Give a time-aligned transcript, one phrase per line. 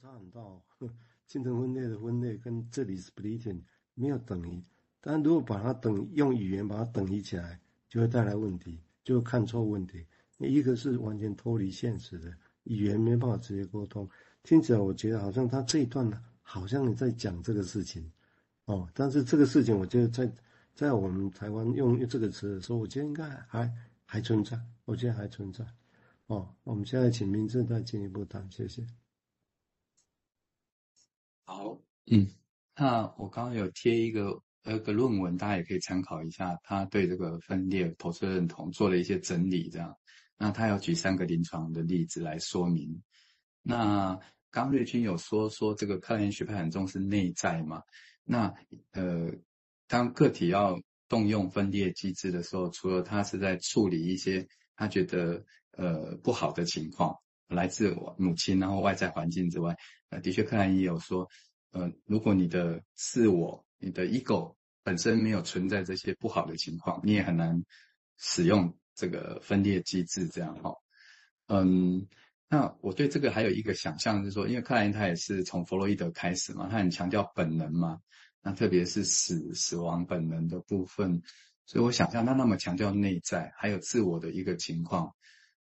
[0.00, 0.62] 差很大哦。
[1.26, 3.60] 精神分裂的分裂跟这里 splitting
[3.94, 4.62] 没有等于，
[5.00, 10.04] 但如果把它等用语言把它等于起来，就会带来问题，就会看错问题。
[10.38, 12.32] 一个是完全脱离现实的
[12.64, 14.08] 语言，没办法直接沟通。
[14.42, 18.10] 听起来我觉得好像他这一段呢，好像你在讲这个事情
[18.64, 20.32] 哦，但是这个事情我觉得在
[20.74, 23.70] 在我们台湾用这个词的时候，我觉得应该还
[24.04, 25.64] 还存在，我觉得还存在。
[26.26, 28.86] 哦，我们现在请明志再进一步谈，谢谢。
[31.52, 32.28] 好，嗯，
[32.76, 36.56] 那我刚刚有贴一个呃个论文，大家也可以参考一下。
[36.62, 39.96] 他对这个分裂投射认同做了一些整理，这样。
[40.38, 43.02] 那他要举三个临床的例子来说明。
[43.62, 44.16] 那
[44.52, 47.82] 刚瑞军有说说这个克莱学派很重视内在嘛？
[48.22, 48.54] 那
[48.92, 49.32] 呃，
[49.88, 54.46] 当个体要动用分裂机制的时候，除了他是在处理一些
[54.76, 57.16] 他觉得呃不好的情况，
[57.48, 59.76] 来自我母亲然后外在环境之外。
[60.10, 61.28] 呃，的确，克莱也有说，
[61.72, 67.64] 呃，如果你的自我、你的 ego 本身没有存在这些不好的情况，你也很难
[68.18, 70.74] 使用这个分裂机制这样哈。
[71.46, 72.08] 嗯，
[72.48, 78.00] 那我对这个还有一个想象是说，因为克莱因他也是从弗洛伊德开始嘛，他很强调本能嘛，
[78.42, 81.22] 那特别是死死亡本能的部分，
[81.66, 85.14] 所以我想象他那么强调内在还有自我的一个情况，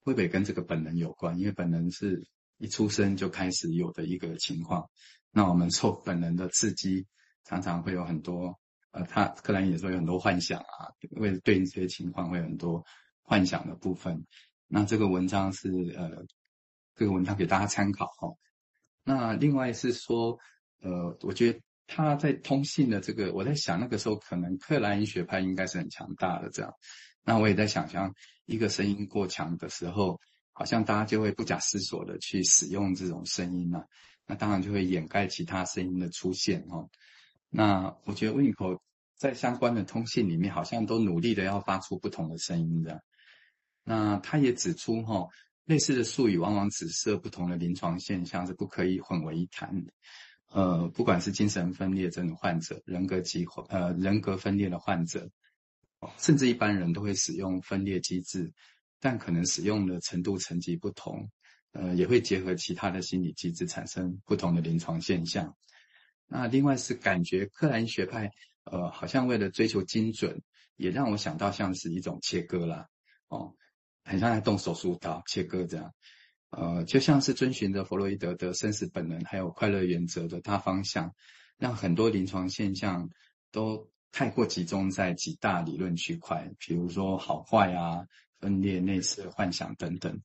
[0.00, 1.38] 会不会跟这个本能有关？
[1.38, 2.24] 因为本能是。
[2.60, 4.90] 一出生就开始有的一个情况，
[5.30, 7.06] 那我们受本能的刺激，
[7.44, 8.58] 常常会有很多，
[8.90, 12.84] 呃，他克莱因也说有很多幻想啊，为了对应这些情况会有很多
[13.22, 14.26] 幻想的部分。
[14.66, 16.24] 那这个文章是呃，
[16.94, 18.28] 这个文章给大家参考哈。
[19.04, 20.38] 那另外是说，
[20.80, 26.72] 呃，我觉得他在通信的这个，我在想那个时候可能克莱因学派应该是很强大的这样。
[27.22, 28.14] 那我也在想象
[28.46, 30.20] 一个声音过强的时候。
[30.58, 33.86] 好像大家就会不假思索的去使用这种声音了，
[34.28, 36.88] 那当然就会掩盖其他声音的出现哦。
[37.48, 38.78] 那我觉得温尼科
[39.16, 43.02] 在相关的通信里面，好像都努力的要发出不同的声音的。
[43.82, 45.26] 那他也指出哈，
[45.64, 49.92] 类似的术语往往指涉不同的临床现象，是不可以混为一谈的。
[50.52, 55.30] 呃，不管是精神分裂症的患者、人格疾呃人格分裂的患者，
[56.18, 58.52] 甚至一般人都会使用分裂机制。
[59.00, 61.30] 但可能使用的程度层级不同，
[61.72, 65.56] 呃，也会结合其他的心理机制产生不同的临床现象。
[66.26, 68.30] 那另外是感觉克兰学派，
[68.64, 70.42] 呃，好像为了追求精准，
[70.76, 72.88] 也让我想到像是一种切割啦，
[73.28, 73.54] 哦，
[74.04, 75.94] 很像在动手术刀切割这样，
[76.50, 81.14] 呃，就像是遵循着弗洛伊德的生死本能还有快乐原则的大方向，
[81.58, 83.10] 让很多临床现象
[83.52, 88.06] 都太过集中在几大理论区块，比如说好坏啊。
[88.40, 90.22] 分裂、内射、幻想等等，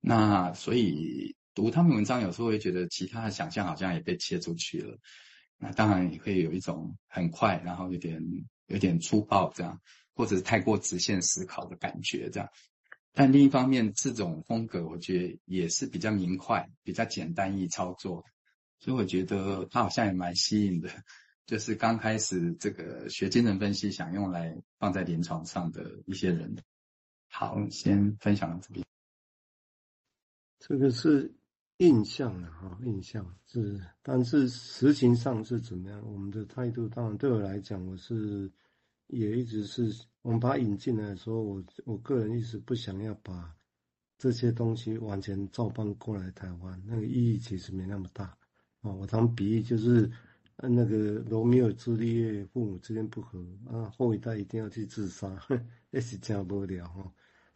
[0.00, 4.98] 那所以读他们文章有时候会觉得其他的想象好像也被切出去了。
[5.56, 8.22] 那当然也会有一种很快，然后有点
[8.66, 9.80] 有点粗暴这样，
[10.14, 12.48] 或者是太过直线思考的感觉这样。
[13.12, 18.24] 但另一方面，这种风格我觉得也是比较明快、比较简单易操作，
[18.78, 20.88] 所以我觉得他好像也蛮吸引的。
[21.44, 26.56] 就是刚开始这个学精神分析，想用来放在临床上的一些人。
[27.28, 28.84] 好，先分享到这边。
[30.68, 31.34] 这个是
[31.78, 36.02] 印象的哈，印象是，但是实情上是怎么样？
[36.12, 38.52] 我们的态度，当然对我来讲，我是
[39.06, 39.90] 也一直是，
[40.20, 43.50] 我们把它引进来的时候，我我个人一直不想要把
[44.18, 48.24] 这些东西完全照搬过来台湾，那个意义其实没那么大
[48.82, 48.92] 啊。
[48.92, 50.10] 我常比喻就是，
[50.56, 55.40] 嗯那个罗密欧朱丽叶父母之间不和啊，后一代一定要去自杀，
[55.92, 57.10] 也是真无聊哈。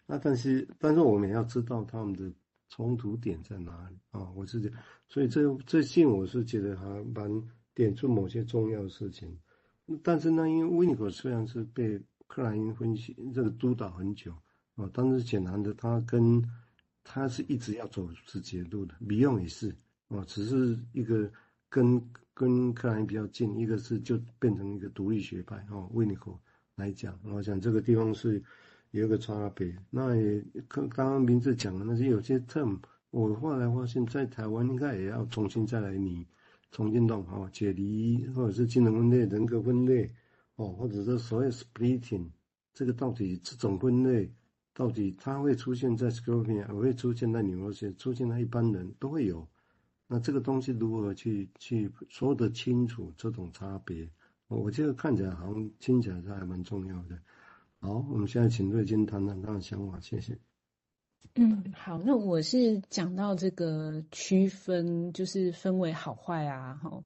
[0.06, 2.33] 那但是，但是我们要知道他们的
[2.75, 4.31] 冲突点在哪里啊？
[4.34, 4.72] 我自己，
[5.06, 7.31] 所以这这信我是觉得还蛮
[7.75, 9.38] 点出某些重要的事情。
[10.03, 14.32] 但是呢，因为温尼科虽然是被克莱因分析这个督导很久
[14.77, 16.43] 啊，但是显然的，他跟
[17.05, 18.94] 他是一直要走是节路的。
[19.00, 19.69] 米用也是
[20.09, 21.31] 啊，只是一个
[21.69, 22.02] 跟
[22.32, 25.91] 跟克莱因比较近，一个是就变成一个独立学派哦。
[25.93, 26.35] 温尼科
[26.76, 28.43] 来讲，我想这个地方是。
[28.93, 32.79] 有一个差别，那也刚刚刚明志讲的那些有些 term，
[33.11, 36.27] 我后来发现，在台湾应该也要重新再来拟，
[36.71, 40.11] 重新弄哈，解离或者是精神分裂、人格分裂，
[40.56, 42.27] 哦，或者是所谓 splitting，
[42.75, 44.31] 这个到底这种分类，
[44.75, 49.49] 到底它会出现在 schizophrenia，也会出现在 neurosis，出现在一般人都会有，
[50.06, 54.06] 那这个东西如何去去说得清楚这种差别？
[54.49, 57.19] 我觉得看起来好像听起来是还蛮重要的。
[57.82, 60.38] 好，我们现在请瑞金谈谈他的想法，谢谢。
[61.34, 67.02] 嗯，好，那我是讲到这个区分，就是分为好坏啊，哈。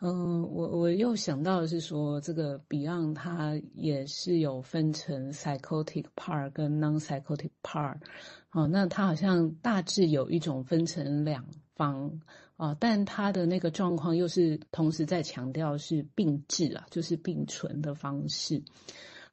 [0.00, 7.98] 嗯，我我又想到的是说，这个 Beyond 它也是有分成 psychotic part 跟 non-psychotic part，
[8.50, 11.44] 哦，那它好像大致有一种分成两
[11.76, 12.20] 方
[12.56, 18.64] 啊，但它的那个状况又是同时在强调是并置啊，就是并存的方式。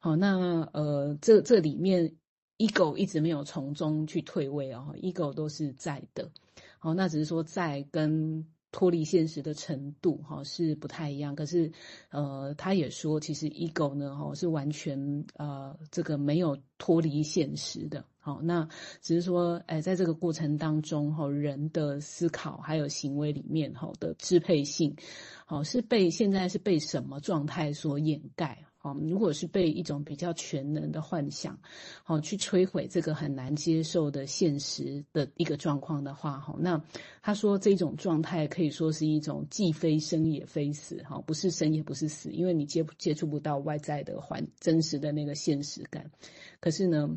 [0.05, 2.13] 好，那呃，这这里面
[2.59, 6.29] ego 一直没有从中去退位哦，ego 都是在的。
[6.77, 8.45] 好，那只是说在跟。
[8.71, 11.33] 脱离现实的程度，哈，是不太一样。
[11.33, 11.71] 可是，
[12.09, 18.03] 呃，他也说，其实 ego 呢，哈，是完全呃，这个没有脱离现实的。
[18.19, 18.67] 好，那
[18.99, 24.97] 只是说，哎，在这个过程当中，哈，人的思考还有行为里面，哈的支配性，
[25.45, 28.64] 好，是被现在是被什么状态所掩盖？
[28.93, 31.57] 如果是被一种比较全能的幻想，
[32.03, 36.83] 好去摧毁这个很难接受的现实的一个状况的话，哈，那
[37.21, 46.11] 他说这种状态可以说是一种既非生也非死，哈，不是生也不是死，因为你接接触不到外在的环真实的那个现实感，
[46.59, 47.09] 可是呢，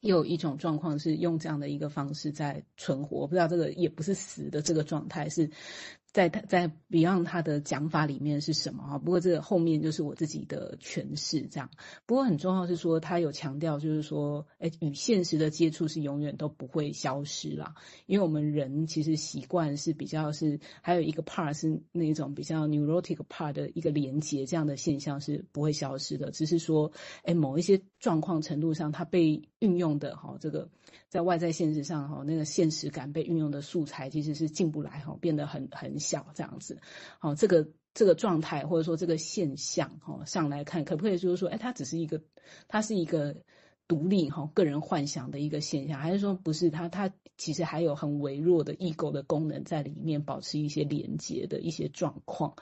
[0.00, 5.50] 又有一种状况是用这样的一个方式在存活，我不知道这个也不是死的这个状态是。
[6.14, 8.98] 在他在 Beyond 他的讲法里面是什么啊？
[8.98, 11.68] 不过这个后面就是我自己的诠释这样。
[12.06, 17.74] 不过很重要是说，他有强调就是说，哎，与现实的接触是永远都不会消失啦。
[18.06, 26.30] 因为我们人其实习惯是比较是，还有一个 part 是那种比较 neurotic part 的一个连接，这样的现象是不会消失的。
[26.30, 26.92] 只是说，
[27.24, 30.68] 哎，某一些状况程度上，它被运用的哈，这个
[31.08, 36.03] 在外在现实上哈，那个现实感被运用的素材其实是进不来哈，变得很很。
[36.04, 36.78] 小这样子，
[37.18, 42.20] 好，这个这个状态或者说这个现象，哈，上来看可不可以就是说，哎，它只是一个，
[42.68, 43.36] 它是一个
[43.88, 46.88] 独立哈个人幻想的一个现象，还是说不是它？
[46.88, 52.54] 它其实还有很微弱的异构的功能在里面，保持一些连接的一些状况，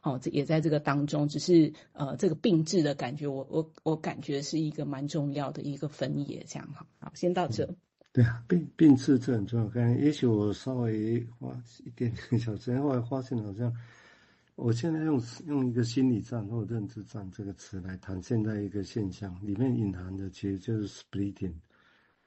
[0.00, 7.76] 好，这也在这个当中，只是呃这个并置的感觉，我我我感觉是一个蛮重要的一个分野，这样哈，好，先到这。
[8.16, 9.68] 对啊，并并置这很重要。
[9.68, 11.54] 刚才也许我稍微花
[11.84, 13.70] 一点点小时间，后来发现好像，
[14.54, 21.52] 我现在用用一个心理战或认知战这个词来谈现在一个现象，里面隐含的其实就是 splitting。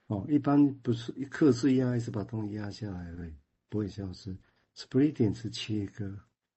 [0.06, 3.33] 哦，一般不是一克制压，是把东西压下来而已，
[3.68, 4.38] 不会消失。
[4.75, 6.15] splitting 是切割，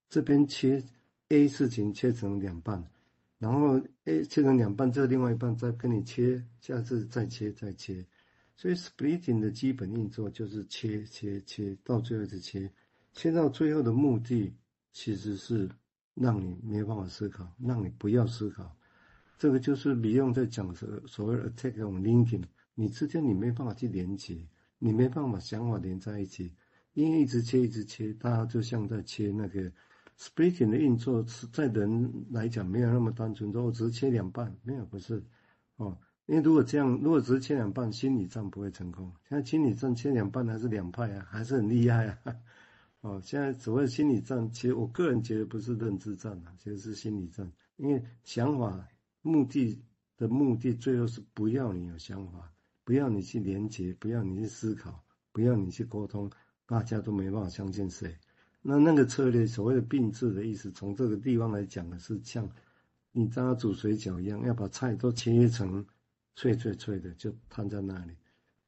[0.09, 0.83] 这边切
[1.29, 2.87] A 事情切成两半，
[3.39, 8.05] 然后 A 切成两半，这另外一半再跟你切，下次再切再切。
[8.55, 12.69] 所以 splitting 的基本运作就是切切切，到最后是切，
[13.11, 14.53] 切到最后的目的
[14.91, 15.69] 其实是
[16.13, 18.75] 让你没有办法思考，让你不要思考。
[19.37, 22.43] 这个就是 Beyond 在讲的所谓 attack on linking，
[22.75, 24.47] 你之间你没办法去连接，
[24.77, 26.53] 你没办法想法连在一起，
[26.93, 29.69] 因为一直切一直切，大家就像在切那个
[30.17, 35.21] splitting 的运作，是在人来讲没有那么单纯，说我只是切两半，没有不是
[35.77, 35.97] 哦。
[36.25, 39.11] 因为如果这样，如果只是切两半，心理战不会成功。
[39.27, 42.17] 现在心理战切两半还是两派啊，还是很厉害啊。
[43.01, 47.51] 哦，现在所谓心理战，其实我个人觉得不是认知战啊，其实是心理战。
[47.75, 48.87] 因为想法
[49.21, 49.77] 目的
[50.15, 52.49] 的目的，最后是不要你有想法，
[52.85, 55.03] 不要你去连接，不要你去思考，
[55.33, 56.31] 不要你去沟通，
[56.65, 58.15] 大家都没办法相信谁。
[58.61, 62.49] 那那个策略，所谓的并置的意思，从这个地方来讲的是像
[63.11, 65.85] 你刚刚煮水饺一样，要把菜都切成。
[66.35, 68.15] 脆脆脆的就摊在那里，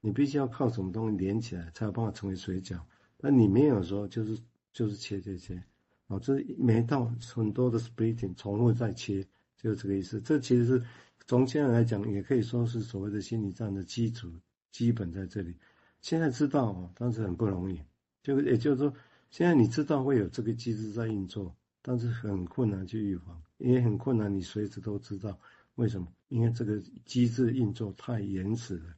[0.02, 2.80] 你必须要靠什么东西连起来，才有办法成为水饺。
[3.18, 4.38] 那你没有说就是
[4.72, 5.64] 就是切切切，
[6.08, 9.26] 哦，这每到很多的 splitting 重复再切，
[9.58, 10.22] 就是这个意思。
[10.22, 10.84] 这其实是
[11.26, 14.32] 从现在来讲，也可以说是所谓的心理战的基础，
[14.72, 15.56] 基本在这里。
[16.02, 17.82] 现在知道哦，但是很不容易。
[18.22, 18.94] 就也就是说，
[19.32, 25.40] 现在你知道会有这个机制在运作，但是很困难去预防，也很困难，你随时都知道。
[25.76, 26.08] 为什么？
[26.30, 28.96] 因为这个机制运作太原始了，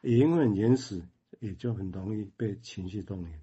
[0.00, 1.02] 也因为很原始，
[1.40, 3.40] 也就很容易被情绪动员。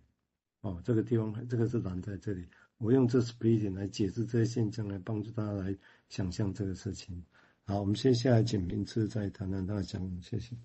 [0.62, 2.48] 哦，这个地方，这个是难在这里。
[2.77, 5.75] 我用这 split 来解释这些现象，来帮助大家来
[6.10, 7.24] 想象这个事情。
[7.65, 10.17] 好，我们接下来请明志再谈谈他的想法。
[10.22, 10.56] 谢谢。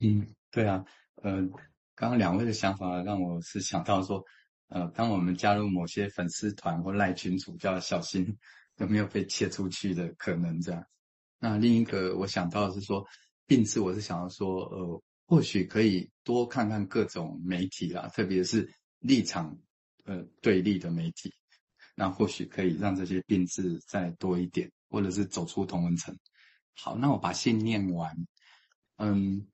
[0.00, 0.84] 嗯，对啊，
[1.16, 1.42] 呃，
[1.94, 4.24] 刚刚两位的想法让我是想到说，
[4.68, 8.36] 呃，当我们加入某些粉丝团或赖群组，就要小心。
[8.82, 10.60] 有没有被切出去的可能？
[10.60, 10.84] 这样，
[11.38, 13.06] 那另一个我想到的是说，
[13.46, 19.56] 并置我是想要说，呃，或许可以多看看各种媒体啦，特别是立场
[20.04, 21.32] 呃对立的媒体，
[21.94, 26.18] 那或许可以让这些并置再多一点，或者是走出同文层。
[26.74, 28.16] 好，那我把信念完，
[28.96, 29.46] 嗯，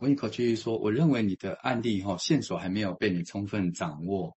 [0.00, 4.30] 温尼可继续说：“我认为你的案例哈线索还没有被你充分掌握，